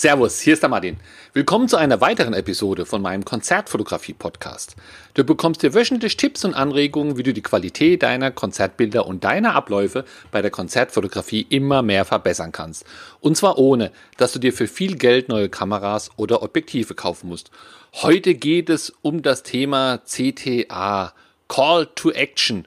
Servus, 0.00 0.40
hier 0.40 0.54
ist 0.54 0.62
der 0.62 0.70
Martin. 0.70 0.96
Willkommen 1.34 1.68
zu 1.68 1.76
einer 1.76 2.00
weiteren 2.00 2.32
Episode 2.32 2.86
von 2.86 3.02
meinem 3.02 3.22
Konzertfotografie-Podcast. 3.22 4.74
Du 5.12 5.24
bekommst 5.24 5.60
hier 5.60 5.74
wöchentlich 5.74 6.16
Tipps 6.16 6.42
und 6.46 6.54
Anregungen, 6.54 7.18
wie 7.18 7.22
du 7.22 7.34
die 7.34 7.42
Qualität 7.42 8.02
deiner 8.02 8.30
Konzertbilder 8.30 9.06
und 9.06 9.24
deiner 9.24 9.54
Abläufe 9.54 10.06
bei 10.30 10.40
der 10.40 10.50
Konzertfotografie 10.50 11.46
immer 11.50 11.82
mehr 11.82 12.06
verbessern 12.06 12.50
kannst. 12.50 12.86
Und 13.20 13.36
zwar 13.36 13.58
ohne, 13.58 13.92
dass 14.16 14.32
du 14.32 14.38
dir 14.38 14.54
für 14.54 14.68
viel 14.68 14.96
Geld 14.96 15.28
neue 15.28 15.50
Kameras 15.50 16.10
oder 16.16 16.42
Objektive 16.42 16.94
kaufen 16.94 17.28
musst. 17.28 17.50
Heute 17.92 18.32
geht 18.34 18.70
es 18.70 18.94
um 19.02 19.20
das 19.20 19.42
Thema 19.42 19.98
CTA, 20.06 21.12
Call 21.46 21.86
to 21.94 22.10
Action. 22.10 22.64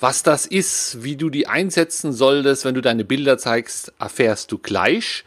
Was 0.00 0.22
das 0.22 0.46
ist, 0.46 1.04
wie 1.04 1.16
du 1.16 1.28
die 1.28 1.48
einsetzen 1.48 2.14
solltest, 2.14 2.64
wenn 2.64 2.74
du 2.74 2.80
deine 2.80 3.04
Bilder 3.04 3.36
zeigst, 3.36 3.92
erfährst 3.98 4.50
du 4.50 4.56
gleich. 4.56 5.22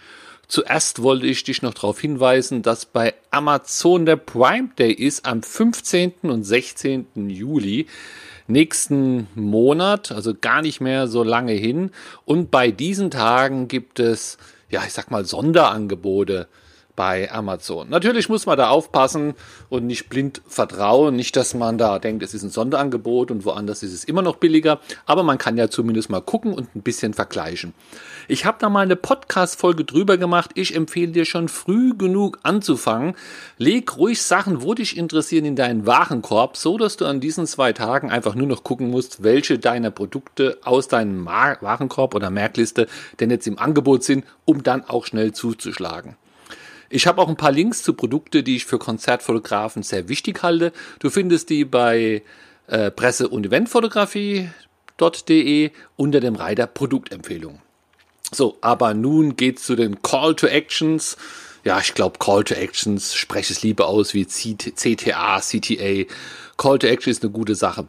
Zuerst 0.48 1.02
wollte 1.02 1.27
ich 1.27 1.43
dich 1.43 1.62
noch 1.62 1.73
darauf 1.73 2.00
hinweisen, 2.00 2.62
dass 2.62 2.86
bei 2.86 3.13
Amazon 3.31 4.05
der 4.05 4.16
Prime 4.16 4.70
Day 4.77 4.91
ist 4.91 5.26
am 5.26 5.41
15. 5.41 6.13
und 6.23 6.44
16. 6.44 7.30
Juli 7.30 7.88
nächsten 8.48 9.27
Monat, 9.34 10.12
also 10.12 10.34
gar 10.40 10.62
nicht 10.62 10.81
mehr 10.81 11.08
so 11.08 11.23
lange 11.23 11.54
hin. 11.54 11.91
Und 12.26 12.52
bei 12.52 12.71
diesen 12.71 13.09
Tagen 13.12 13.68
gibt 13.68 13.99
es, 13.99 14.38
ja, 14.70 14.84
ich 14.85 14.94
sag 14.94 15.09
mal, 15.09 15.26
Sonderangebote 15.26 16.48
bei 16.95 17.31
Amazon. 17.31 17.90
Natürlich 17.90 18.30
muss 18.30 18.45
man 18.45 18.58
da 18.58 18.70
aufpassen 18.70 19.34
und 19.70 19.85
nicht 19.85 20.09
blind 20.09 20.41
vertrauen. 20.48 21.16
Nicht, 21.16 21.35
dass 21.35 21.54
man 21.54 21.77
da 21.77 21.99
denkt, 21.99 22.23
es 22.23 22.34
ist 22.34 22.44
ein 22.44 22.49
Sonderangebot 22.49 23.31
und 23.31 23.45
woanders 23.45 23.84
ist 23.84 23.94
es 23.94 24.04
immer 24.04 24.21
noch 24.21 24.38
billiger. 24.38 24.80
Aber 25.05 25.23
man 25.23 25.38
kann 25.38 25.58
ja 25.58 25.70
zumindest 25.70 26.09
mal 26.09 26.21
gucken 26.21 26.54
und 26.54 26.76
ein 26.76 26.81
bisschen 26.81 27.13
vergleichen. 27.13 27.73
Ich 28.27 28.45
habe 28.45 28.58
da 28.59 28.70
mal 28.70 28.81
eine 28.81 28.95
Podcast-Folge 28.95 29.84
drüber 29.84 30.18
gemacht. 30.18 30.52
Ich 30.55 30.76
empfehle 30.76 31.12
dir 31.12 31.26
schon 31.26 31.48
früh 31.48 31.94
genug 31.95 32.40
anzufangen. 32.44 33.16
Leg 33.57 33.98
ruhig 33.98 34.21
Sachen, 34.21 34.62
wo 34.62 34.73
dich 34.73 34.98
interessieren, 34.98 35.46
in 35.46 35.55
deinen 35.55 35.85
Warenkorb, 35.85 36.57
so 36.57 36.77
dass 36.77 36.98
du 36.98 37.05
an 37.05 37.20
diesen 37.20 37.46
zwei 37.46 37.73
Tagen 37.73 38.10
einfach 38.10 38.35
nur 38.35 38.48
noch 38.48 38.63
gucken 38.63 38.90
musst, 38.90 39.23
welche 39.23 39.60
deiner 39.60 39.91
Produkte 39.91 40.57
aus 40.63 40.88
deinem 40.88 41.26
Warenkorb 41.26 42.16
oder 42.16 42.29
Merkliste 42.29 42.88
denn 43.20 43.29
jetzt 43.29 43.48
im 43.48 43.60
Angebot 43.60 44.04
sind, 44.04 44.26
um 44.46 44.63
dann 44.63 44.84
auch 44.84 45.05
schnell 45.05 45.34
zuzuschlagen. 45.34 46.16
Ich 46.90 47.08
habe 47.08 47.22
auch 47.22 47.30
ein 47.30 47.38
paar 47.38 47.52
Links 47.52 47.84
zu 47.84 47.94
Produkte, 47.94 48.44
die 48.44 48.58
ich 48.58 48.66
für 48.66 48.80
Konzertfotografen 48.80 49.84
sehr 49.84 50.08
wichtig 50.08 50.44
halte. 50.44 50.72
Du 51.00 51.10
findest 51.10 51.50
die 51.50 51.66
bei 51.66 52.24
äh, 52.68 52.91
Presse- 52.91 53.30
und 53.30 53.46
Eventfotografie.de 53.46 55.72
unter 55.96 56.20
dem 56.20 56.36
Reiter 56.36 56.68
Produktempfehlungen. 56.68 57.62
So, 58.32 58.58
aber 58.62 58.94
nun 58.94 59.36
geht's 59.36 59.63
zu 59.63 59.76
den 59.76 60.02
Call 60.02 60.36
to 60.36 60.48
Actions. 60.48 61.18
Ja, 61.63 61.80
ich 61.80 61.94
glaube, 61.94 62.20
Call 62.20 62.44
to 62.44 62.54
Actions 62.54 63.16
spreche 63.16 63.54
es 63.54 63.63
lieber 63.63 63.88
aus 63.88 64.13
wie 64.13 64.25
CTA, 64.25 65.40
CTA. 65.40 66.06
Call 66.58 66.80
to 66.80 66.88
Action 66.88 67.12
ist 67.12 67.24
eine 67.24 67.31
gute 67.31 67.56
Sache. 67.56 67.88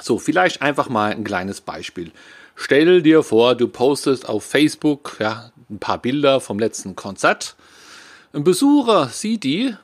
So, 0.00 0.18
vielleicht 0.18 0.62
einfach 0.62 0.88
mal 0.88 1.12
ein 1.12 1.24
kleines 1.24 1.60
Beispiel. 1.60 2.12
Stell 2.54 3.02
dir 3.02 3.22
vor, 3.22 3.54
du 3.54 3.68
postest 3.68 4.28
auf 4.28 4.44
Facebook 4.44 5.16
ja, 5.20 5.50
ein 5.70 5.78
paar 5.78 5.98
Bilder 5.98 6.40
vom 6.40 6.58
letzten 6.58 6.96
Konzert 6.96 7.56
ein 8.32 8.44
Besucher 8.44 9.08
sieht 9.08 9.44
die, 9.44 9.74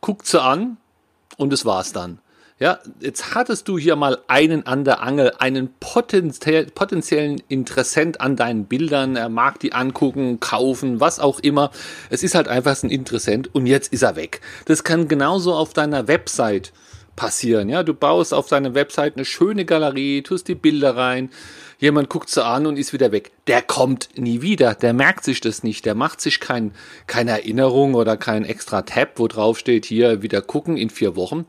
guckt 0.00 0.26
sie 0.26 0.40
an 0.40 0.76
und 1.36 1.52
das 1.52 1.64
war's 1.64 1.92
dann. 1.92 2.20
Ja, 2.58 2.78
jetzt 3.00 3.34
hattest 3.34 3.68
du 3.68 3.76
hier 3.76 3.96
mal 3.96 4.18
einen 4.28 4.66
an 4.66 4.84
der 4.84 5.02
Angel, 5.02 5.32
einen 5.38 5.74
potenziell, 5.78 6.64
potenziellen 6.64 7.42
Interessent 7.48 8.22
an 8.22 8.34
deinen 8.34 8.64
Bildern. 8.64 9.14
Er 9.14 9.28
mag 9.28 9.60
die 9.60 9.74
angucken, 9.74 10.40
kaufen, 10.40 10.98
was 10.98 11.20
auch 11.20 11.38
immer. 11.40 11.70
Es 12.08 12.22
ist 12.22 12.34
halt 12.34 12.48
einfach 12.48 12.82
ein 12.82 12.88
Interessent 12.88 13.54
und 13.54 13.66
jetzt 13.66 13.92
ist 13.92 14.00
er 14.00 14.16
weg. 14.16 14.40
Das 14.64 14.84
kann 14.84 15.06
genauso 15.06 15.52
auf 15.52 15.74
deiner 15.74 16.08
Website 16.08 16.72
passieren. 17.16 17.68
Ja, 17.68 17.82
du 17.82 17.94
baust 17.94 18.32
auf 18.32 18.48
deiner 18.48 18.74
Website 18.74 19.16
eine 19.16 19.24
schöne 19.24 19.64
Galerie, 19.64 20.22
tust 20.22 20.48
die 20.48 20.54
Bilder 20.54 20.96
rein, 20.96 21.30
Jemand 21.78 22.08
guckt 22.08 22.30
sie 22.30 22.42
an 22.42 22.66
und 22.66 22.78
ist 22.78 22.94
wieder 22.94 23.12
weg. 23.12 23.32
Der 23.46 23.60
kommt 23.60 24.08
nie 24.16 24.40
wieder. 24.40 24.74
Der 24.74 24.94
merkt 24.94 25.24
sich 25.24 25.40
das 25.40 25.62
nicht. 25.62 25.84
Der 25.84 25.94
macht 25.94 26.22
sich 26.22 26.40
kein, 26.40 26.72
keine 27.06 27.32
Erinnerung 27.32 27.94
oder 27.94 28.16
kein 28.16 28.46
extra 28.46 28.82
Tab, 28.82 29.12
wo 29.16 29.28
drauf 29.28 29.58
steht, 29.58 29.84
hier 29.84 30.22
wieder 30.22 30.40
gucken 30.40 30.78
in 30.78 30.88
vier 30.88 31.16
Wochen. 31.16 31.44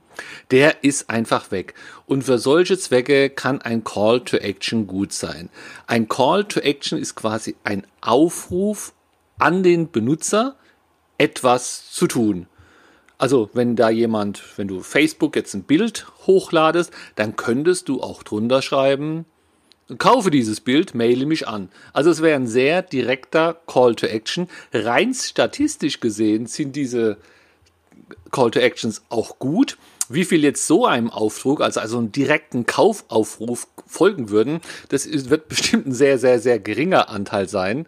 Der 0.51 0.83
ist 0.83 1.09
einfach 1.09 1.51
weg. 1.51 1.75
Und 2.07 2.23
für 2.23 2.39
solche 2.39 2.77
Zwecke 2.77 3.29
kann 3.29 3.61
ein 3.61 3.85
Call 3.85 4.19
to 4.21 4.37
Action 4.37 4.85
gut 4.85 5.13
sein. 5.13 5.49
Ein 5.85 6.09
Call 6.09 6.43
to 6.43 6.59
Action 6.59 6.99
ist 6.99 7.15
quasi 7.15 7.55
ein 7.63 7.87
Aufruf 8.01 8.93
an 9.39 9.63
den 9.63 9.91
Benutzer, 9.91 10.57
etwas 11.17 11.89
zu 11.91 12.07
tun. 12.07 12.47
Also 13.17 13.49
wenn 13.53 13.75
da 13.75 13.89
jemand, 13.89 14.43
wenn 14.57 14.67
du 14.67 14.81
Facebook 14.81 15.35
jetzt 15.35 15.53
ein 15.53 15.63
Bild 15.63 16.05
hochladest, 16.27 16.91
dann 17.15 17.35
könntest 17.35 17.89
du 17.89 18.01
auch 18.01 18.23
drunter 18.23 18.61
schreiben, 18.61 19.25
kaufe 19.97 20.29
dieses 20.29 20.61
Bild, 20.61 20.93
maile 20.93 21.25
mich 21.25 21.47
an. 21.47 21.69
Also 21.93 22.11
es 22.11 22.21
wäre 22.21 22.35
ein 22.35 22.47
sehr 22.47 22.81
direkter 22.81 23.55
Call 23.65 23.95
to 23.95 24.05
Action. 24.05 24.49
Rein 24.73 25.13
statistisch 25.13 25.99
gesehen 25.99 26.45
sind 26.45 26.75
diese 26.75 27.17
Call 28.31 28.51
to 28.51 28.59
Actions 28.59 29.01
auch 29.09 29.39
gut. 29.39 29.77
Wie 30.09 30.25
viel 30.25 30.43
jetzt 30.43 30.67
so 30.67 30.85
einem 30.85 31.09
Auftrag, 31.09 31.61
also, 31.61 31.79
also 31.79 31.97
einen 31.97 32.11
direkten 32.11 32.65
Kaufaufruf 32.65 33.67
folgen 33.85 34.29
würden, 34.29 34.61
das 34.89 35.07
wird 35.29 35.47
bestimmt 35.49 35.87
ein 35.87 35.93
sehr, 35.93 36.17
sehr, 36.17 36.39
sehr 36.39 36.59
geringer 36.59 37.09
Anteil 37.09 37.49
sein. 37.49 37.87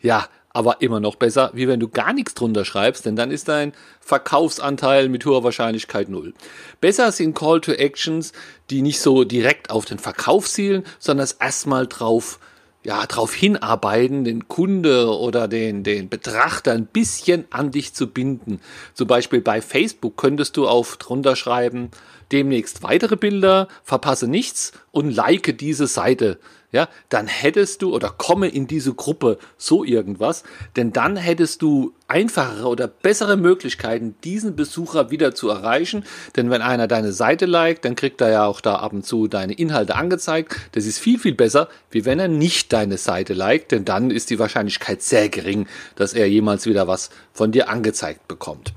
Ja, 0.00 0.28
aber 0.58 0.82
immer 0.82 0.98
noch 0.98 1.14
besser, 1.14 1.52
wie 1.54 1.68
wenn 1.68 1.78
du 1.78 1.86
gar 1.86 2.12
nichts 2.12 2.34
drunter 2.34 2.64
schreibst, 2.64 3.06
denn 3.06 3.14
dann 3.14 3.30
ist 3.30 3.46
dein 3.46 3.72
Verkaufsanteil 4.00 5.08
mit 5.08 5.24
hoher 5.24 5.44
Wahrscheinlichkeit 5.44 6.08
null. 6.08 6.34
Besser 6.80 7.12
sind 7.12 7.38
Call 7.38 7.60
to 7.60 7.70
Actions, 7.70 8.32
die 8.68 8.82
nicht 8.82 9.00
so 9.00 9.22
direkt 9.22 9.70
auf 9.70 9.84
den 9.84 10.00
Verkauf 10.00 10.48
zielen, 10.48 10.82
sondern 10.98 11.22
es 11.22 11.32
erstmal 11.32 11.86
drauf 11.86 12.40
ja, 12.82 13.06
darauf 13.06 13.34
hinarbeiten, 13.34 14.24
den 14.24 14.48
Kunde 14.48 15.16
oder 15.16 15.46
den, 15.46 15.84
den 15.84 16.08
Betrachter 16.08 16.72
ein 16.72 16.86
bisschen 16.86 17.44
an 17.50 17.70
dich 17.70 17.94
zu 17.94 18.08
binden. 18.08 18.60
Zum 18.94 19.06
Beispiel 19.06 19.40
bei 19.40 19.60
Facebook 19.60 20.16
könntest 20.16 20.56
du 20.56 20.66
auf 20.66 20.96
drunter 20.96 21.36
schreiben, 21.36 21.92
demnächst 22.32 22.82
weitere 22.82 23.16
Bilder, 23.16 23.68
verpasse 23.84 24.26
nichts 24.26 24.72
und 24.90 25.14
like 25.14 25.56
diese 25.58 25.86
Seite 25.86 26.40
ja, 26.70 26.88
dann 27.08 27.26
hättest 27.26 27.82
du 27.82 27.94
oder 27.94 28.10
komme 28.10 28.48
in 28.48 28.66
diese 28.66 28.92
Gruppe 28.92 29.38
so 29.56 29.84
irgendwas, 29.84 30.44
denn 30.76 30.92
dann 30.92 31.16
hättest 31.16 31.62
du 31.62 31.94
einfachere 32.08 32.68
oder 32.68 32.86
bessere 32.88 33.36
Möglichkeiten, 33.36 34.16
diesen 34.22 34.54
Besucher 34.54 35.10
wieder 35.10 35.34
zu 35.34 35.48
erreichen. 35.48 36.04
Denn 36.36 36.50
wenn 36.50 36.62
einer 36.62 36.86
deine 36.86 37.12
Seite 37.12 37.46
liked, 37.46 37.84
dann 37.84 37.96
kriegt 37.96 38.20
er 38.20 38.30
ja 38.30 38.46
auch 38.46 38.60
da 38.60 38.76
ab 38.76 38.92
und 38.92 39.06
zu 39.06 39.28
deine 39.28 39.54
Inhalte 39.54 39.94
angezeigt. 39.94 40.56
Das 40.72 40.84
ist 40.84 40.98
viel, 40.98 41.18
viel 41.18 41.34
besser, 41.34 41.68
wie 41.90 42.04
wenn 42.04 42.18
er 42.18 42.28
nicht 42.28 42.72
deine 42.72 42.98
Seite 42.98 43.34
liked, 43.34 43.72
denn 43.72 43.84
dann 43.84 44.10
ist 44.10 44.30
die 44.30 44.38
Wahrscheinlichkeit 44.38 45.02
sehr 45.02 45.28
gering, 45.28 45.66
dass 45.96 46.12
er 46.12 46.28
jemals 46.28 46.66
wieder 46.66 46.86
was 46.86 47.10
von 47.32 47.52
dir 47.52 47.68
angezeigt 47.68 48.28
bekommt. 48.28 48.74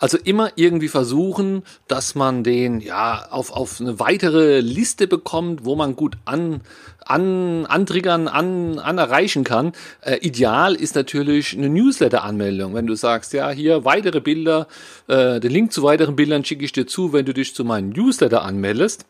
Also 0.00 0.16
immer 0.16 0.52
irgendwie 0.56 0.88
versuchen, 0.88 1.62
dass 1.86 2.14
man 2.14 2.42
den 2.42 2.80
ja 2.80 3.28
auf, 3.30 3.52
auf 3.52 3.80
eine 3.80 4.00
weitere 4.00 4.60
Liste 4.60 5.06
bekommt, 5.06 5.66
wo 5.66 5.76
man 5.76 5.94
gut 5.94 6.16
an, 6.24 6.62
an, 7.04 7.66
antriggern, 7.66 8.26
an, 8.26 8.78
an 8.78 8.96
erreichen 8.96 9.44
kann. 9.44 9.72
Äh, 10.00 10.16
ideal 10.26 10.74
ist 10.74 10.94
natürlich 10.94 11.54
eine 11.56 11.68
Newsletter-Anmeldung. 11.68 12.72
Wenn 12.72 12.86
du 12.86 12.94
sagst, 12.94 13.34
ja, 13.34 13.50
hier 13.50 13.84
weitere 13.84 14.20
Bilder, 14.20 14.68
äh, 15.06 15.38
den 15.38 15.52
Link 15.52 15.70
zu 15.70 15.82
weiteren 15.82 16.16
Bildern 16.16 16.46
schicke 16.46 16.64
ich 16.64 16.72
dir 16.72 16.86
zu, 16.86 17.12
wenn 17.12 17.26
du 17.26 17.34
dich 17.34 17.54
zu 17.54 17.62
meinem 17.62 17.90
Newsletter 17.90 18.42
anmeldest. 18.42 19.04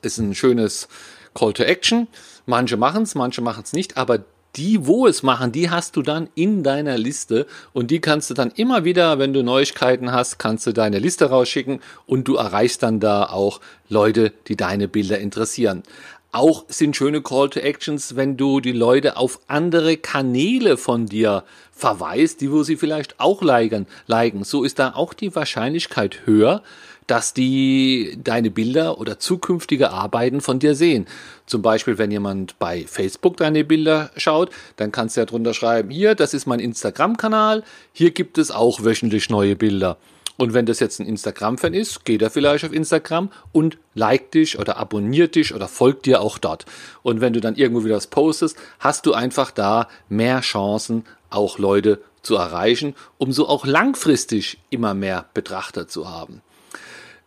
Ist 0.00 0.16
ein 0.16 0.34
schönes 0.34 0.88
Call 1.34 1.52
to 1.52 1.64
Action. 1.64 2.08
Manche 2.46 2.78
machen 2.78 3.02
es, 3.02 3.14
manche 3.14 3.42
machen 3.42 3.62
es 3.62 3.74
nicht, 3.74 3.98
aber 3.98 4.20
die, 4.56 4.86
wo 4.86 5.06
es 5.06 5.22
machen, 5.22 5.52
die 5.52 5.70
hast 5.70 5.96
du 5.96 6.02
dann 6.02 6.28
in 6.34 6.62
deiner 6.62 6.98
Liste 6.98 7.46
und 7.72 7.90
die 7.90 8.00
kannst 8.00 8.30
du 8.30 8.34
dann 8.34 8.50
immer 8.50 8.84
wieder, 8.84 9.18
wenn 9.18 9.32
du 9.32 9.42
Neuigkeiten 9.42 10.12
hast, 10.12 10.38
kannst 10.38 10.66
du 10.66 10.72
deine 10.72 10.98
Liste 10.98 11.26
rausschicken 11.26 11.80
und 12.06 12.26
du 12.26 12.36
erreichst 12.36 12.82
dann 12.82 13.00
da 13.00 13.24
auch 13.24 13.60
Leute, 13.88 14.32
die 14.48 14.56
deine 14.56 14.88
Bilder 14.88 15.18
interessieren. 15.18 15.82
Auch 16.30 16.64
sind 16.68 16.94
schöne 16.94 17.22
Call 17.22 17.48
to 17.48 17.60
Actions, 17.60 18.14
wenn 18.14 18.36
du 18.36 18.60
die 18.60 18.72
Leute 18.72 19.16
auf 19.16 19.40
andere 19.46 19.96
Kanäle 19.96 20.76
von 20.76 21.06
dir 21.06 21.44
verweist, 21.72 22.42
die 22.42 22.52
wo 22.52 22.62
sie 22.62 22.76
vielleicht 22.76 23.18
auch 23.18 23.40
liken. 23.40 24.44
So 24.44 24.62
ist 24.62 24.78
da 24.78 24.92
auch 24.94 25.14
die 25.14 25.34
Wahrscheinlichkeit 25.34 26.26
höher, 26.26 26.62
dass 27.08 27.34
die 27.34 28.16
deine 28.22 28.52
Bilder 28.52 28.98
oder 28.98 29.18
zukünftige 29.18 29.90
Arbeiten 29.90 30.40
von 30.40 30.60
dir 30.60 30.76
sehen. 30.76 31.06
Zum 31.46 31.62
Beispiel, 31.62 31.98
wenn 31.98 32.12
jemand 32.12 32.58
bei 32.60 32.84
Facebook 32.86 33.36
deine 33.38 33.64
Bilder 33.64 34.10
schaut, 34.16 34.50
dann 34.76 34.92
kannst 34.92 35.16
du 35.16 35.20
ja 35.22 35.26
drunter 35.26 35.54
schreiben, 35.54 35.90
hier, 35.90 36.14
das 36.14 36.34
ist 36.34 36.46
mein 36.46 36.60
Instagram-Kanal, 36.60 37.64
hier 37.92 38.12
gibt 38.12 38.38
es 38.38 38.50
auch 38.52 38.84
wöchentlich 38.84 39.30
neue 39.30 39.56
Bilder. 39.56 39.96
Und 40.36 40.54
wenn 40.54 40.66
das 40.66 40.78
jetzt 40.78 41.00
ein 41.00 41.06
Instagram-Fan 41.06 41.74
ist, 41.74 42.04
geht 42.04 42.22
er 42.22 42.30
vielleicht 42.30 42.64
auf 42.64 42.72
Instagram 42.72 43.30
und 43.50 43.76
liked 43.94 44.34
dich 44.34 44.58
oder 44.58 44.76
abonniert 44.76 45.34
dich 45.34 45.52
oder 45.52 45.66
folgt 45.66 46.06
dir 46.06 46.20
auch 46.20 46.38
dort. 46.38 46.64
Und 47.02 47.20
wenn 47.20 47.32
du 47.32 47.40
dann 47.40 47.56
irgendwo 47.56 47.84
wieder 47.84 47.96
was 47.96 48.06
postest, 48.06 48.56
hast 48.78 49.04
du 49.06 49.14
einfach 49.14 49.50
da 49.50 49.88
mehr 50.08 50.40
Chancen, 50.40 51.04
auch 51.30 51.58
Leute 51.58 52.00
zu 52.22 52.36
erreichen, 52.36 52.94
um 53.18 53.32
so 53.32 53.48
auch 53.48 53.66
langfristig 53.66 54.58
immer 54.70 54.94
mehr 54.94 55.26
Betrachter 55.34 55.88
zu 55.88 56.08
haben. 56.08 56.40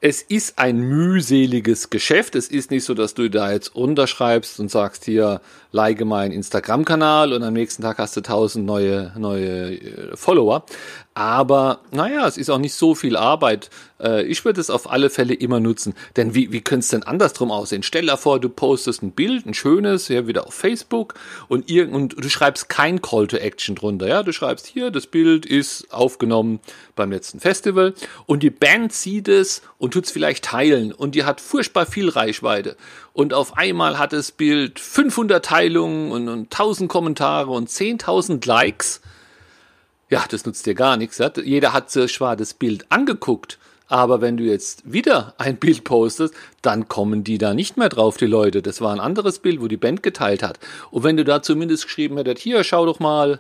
Es 0.04 0.24
ist 0.24 0.58
ein 0.58 0.80
mühseliges 0.80 1.92
Geschäft. 1.92 2.34
Es 2.34 2.48
ist 2.48 2.72
nicht 2.72 2.86
so, 2.86 2.96
dass 2.96 3.14
du 3.14 3.30
da 3.30 3.52
jetzt 3.52 3.76
unterschreibst 3.76 4.60
und 4.60 4.72
sagst 4.72 5.06
hier, 5.06 5.42
like 5.72 6.04
meinen 6.04 6.32
Instagram-Kanal 6.32 7.34
und 7.34 7.44
am 7.44 7.54
nächsten 7.54 7.82
Tag 7.82 7.98
hast 7.98 8.16
du 8.18 8.22
tausend 8.22 8.66
neue, 8.66 9.14
neue 9.18 9.76
äh, 9.76 10.18
Follower. 10.18 10.66
Aber 11.14 11.82
naja, 11.92 12.26
es 12.26 12.38
ist 12.38 12.50
auch 12.50 12.58
nicht 12.58 12.74
so 12.74 12.96
viel 12.96 13.18
Arbeit. 13.18 13.70
Äh, 14.00 14.24
ich 14.24 14.46
würde 14.46 14.62
es 14.62 14.70
auf 14.70 14.90
alle 14.90 15.10
Fälle 15.10 15.34
immer 15.34 15.60
nutzen. 15.60 15.94
Denn 16.16 16.34
wie, 16.34 16.52
wie 16.54 16.62
könnte 16.62 16.84
es 16.84 16.90
denn 16.90 17.04
andersrum 17.04 17.52
aussehen? 17.52 17.84
Stell 17.84 18.06
dir 18.06 18.18
vor, 18.18 18.40
du 18.40 18.48
postest 18.48 19.04
ein 19.04 19.12
Bild, 19.12 19.46
ein 19.46 19.54
schönes, 19.54 20.08
ja, 20.08 20.28
wieder 20.28 20.48
auf 20.48 20.54
Facebook 20.54 21.16
und, 21.50 21.70
irgend, 21.70 21.94
und 21.94 22.24
du 22.24 22.30
schreibst 22.30 22.70
kein 22.70 23.02
Call 23.02 23.28
to 23.28 23.38
Action 23.38 23.76
drunter. 23.76 24.08
Ja, 24.08 24.24
du 24.24 24.32
schreibst 24.32 24.68
hier, 24.68 24.90
das 24.90 25.08
Bild 25.08 25.46
ist 25.46 25.94
aufgenommen 25.94 26.60
beim 26.96 27.12
letzten 27.12 27.40
Festival 27.40 27.94
und 28.26 28.44
die 28.44 28.50
Band 28.50 28.94
sieht 28.94 29.28
es 29.28 29.62
und 29.78 29.94
tut 29.94 30.06
es 30.06 30.12
vielleicht 30.12 30.46
teilen 30.46 30.94
und 30.94 31.16
die 31.16 31.26
hat 31.26 31.42
furchtbar 31.42 31.86
viel 31.86 32.10
Reichweite. 32.10 32.78
Und 33.14 33.34
auf 33.34 33.58
einmal 33.58 34.00
hat 34.00 34.14
das 34.14 34.32
Bild 34.32 34.80
500 34.80 35.44
Teilungen 35.44 36.12
und, 36.12 36.30
und 36.30 36.54
1000 36.54 36.90
Kommentare 36.90 37.52
und 37.52 37.70
10.000 37.70 38.48
Likes 38.48 39.02
ja, 40.12 40.26
das 40.30 40.46
nutzt 40.46 40.66
dir 40.66 40.76
gar 40.76 40.98
nichts. 40.98 41.20
Jeder 41.44 41.74
hat 41.74 41.90
sich 41.90 42.14
zwar 42.14 42.36
das 42.36 42.54
Bild 42.54 42.86
angeguckt, 42.90 43.58
aber 43.88 44.20
wenn 44.22 44.36
du 44.36 44.44
jetzt 44.44 44.92
wieder 44.92 45.34
ein 45.38 45.56
Bild 45.56 45.86
postest, 45.86 46.36
dann 46.62 46.90
kommen 46.90 47.24
die 47.24 47.38
da 47.38 47.54
nicht 47.54 47.78
mehr 47.78 47.90
drauf, 47.90 48.18
die 48.18 48.26
Leute. 48.26 48.62
Das 48.62 48.82
war 48.82 48.92
ein 48.92 49.00
anderes 49.00 49.40
Bild, 49.40 49.62
wo 49.62 49.68
die 49.68 49.78
Band 49.78 50.04
geteilt 50.04 50.44
hat. 50.44 50.60
Und 50.92 51.04
wenn 51.04 51.16
du 51.18 51.24
da 51.24 51.42
zumindest 51.42 51.86
geschrieben 51.86 52.18
hättest, 52.18 52.44
hier, 52.44 52.64
schau 52.66 52.86
doch 52.86 53.00
mal, 53.00 53.40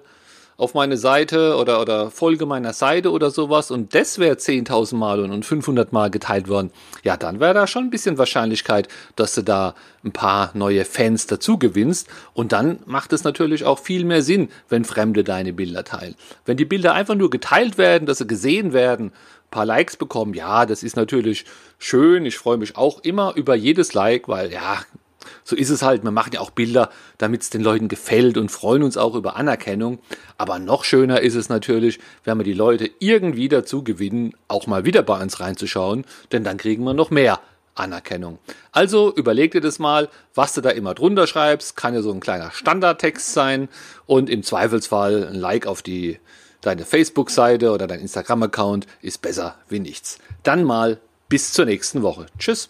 auf 0.62 0.76
meine 0.76 0.96
Seite 0.96 1.56
oder, 1.56 1.82
oder 1.82 2.12
Folge 2.12 2.46
meiner 2.46 2.74
Seite 2.74 3.12
oder 3.12 3.32
sowas 3.32 3.72
und 3.72 3.96
das 3.96 4.20
wäre 4.20 4.36
10.000 4.36 4.96
Mal 4.96 5.20
und 5.20 5.44
500 5.44 5.92
Mal 5.92 6.12
geteilt 6.12 6.48
worden, 6.50 6.70
ja, 7.04 7.18
dann 7.18 7.40
wäre 7.40 7.56
da 7.56 7.66
schon 7.66 7.86
ein 7.86 7.90
bisschen 7.90 8.20
Wahrscheinlichkeit, 8.20 8.88
dass 9.16 9.34
du 9.34 9.42
da 9.42 9.74
ein 10.06 10.12
paar 10.12 10.52
neue 10.54 10.86
Fans 10.86 11.26
dazu 11.26 11.58
gewinnst 11.58 12.08
und 12.36 12.52
dann 12.52 12.80
macht 12.86 13.12
es 13.12 13.24
natürlich 13.24 13.66
auch 13.66 13.80
viel 13.80 14.06
mehr 14.06 14.22
Sinn, 14.22 14.50
wenn 14.70 14.86
Fremde 14.86 15.24
deine 15.24 15.52
Bilder 15.52 15.84
teilen. 15.84 16.14
Wenn 16.46 16.58
die 16.58 16.66
Bilder 16.66 16.94
einfach 16.94 17.16
nur 17.16 17.32
geteilt 17.32 17.80
werden, 17.80 18.06
dass 18.06 18.20
sie 18.20 18.28
gesehen 18.28 18.72
werden, 18.72 19.08
ein 19.08 19.50
paar 19.50 19.66
Likes 19.66 19.98
bekommen, 19.98 20.36
ja, 20.36 20.68
das 20.68 20.84
ist 20.84 20.96
natürlich 20.96 21.46
schön. 21.80 22.24
Ich 22.28 22.38
freue 22.38 22.58
mich 22.58 22.78
auch 22.78 23.00
immer 23.00 23.34
über 23.36 23.56
jedes 23.56 23.96
Like, 23.96 24.28
weil 24.28 24.52
ja, 24.52 24.78
so 25.44 25.56
ist 25.56 25.70
es 25.70 25.82
halt. 25.82 26.04
Wir 26.04 26.12
machen 26.12 26.34
ja 26.34 26.40
auch 26.40 26.52
Bilder, 26.52 26.90
damit 27.18 27.42
es 27.42 27.50
den 27.50 27.62
Leuten 27.62 27.88
gefällt 27.88 28.38
und 28.38 28.52
freuen 28.52 28.84
uns 28.84 28.98
auch 28.98 29.16
über 29.16 29.36
Anerkennung. 29.36 30.00
Aber 30.38 30.60
noch 30.60 30.84
schöner 30.84 31.22
ist 31.22 31.36
es 31.36 31.50
natürlich, 31.50 32.00
wenn 32.24 32.38
wir 32.38 32.44
die 32.44 32.54
Leute 32.54 32.90
irgendwie 33.00 33.50
dazu 33.50 33.84
gewinnen, 33.84 34.34
auch 34.48 34.68
mal 34.68 34.86
wieder 34.86 35.04
bei 35.04 35.22
uns 35.22 35.40
reinzuschauen, 35.40 36.06
denn 36.32 36.44
dann 36.44 36.58
kriegen 36.58 36.84
wir 36.84 36.94
noch 36.94 37.10
mehr 37.10 37.40
Anerkennung. 37.76 38.40
Also 38.72 39.14
überleg 39.16 39.52
dir 39.52 39.62
das 39.62 39.80
mal, 39.80 40.10
was 40.36 40.54
du 40.54 40.62
da 40.62 40.70
immer 40.70 40.94
drunter 40.94 41.28
schreibst. 41.28 41.78
Kann 41.78 41.94
ja 41.94 42.02
so 42.02 42.12
ein 42.12 42.20
kleiner 42.20 42.52
Standardtext 42.52 43.34
sein 43.34 43.70
und 44.06 44.30
im 44.30 44.44
Zweifelsfall 44.44 45.28
ein 45.28 45.36
Like 45.36 45.68
auf 45.68 45.82
die 45.82 46.20
deine 46.62 46.86
Facebook-Seite 46.86 47.72
oder 47.72 47.88
dein 47.88 48.00
Instagram-Account 48.00 48.88
ist 49.02 49.22
besser 49.22 49.56
wie 49.68 49.80
nichts. 49.80 50.20
Dann 50.44 50.64
mal 50.64 51.00
bis 51.28 51.54
zur 51.54 51.66
nächsten 51.66 52.04
Woche. 52.04 52.28
Tschüss. 52.38 52.70